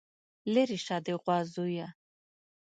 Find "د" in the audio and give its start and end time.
1.05-1.07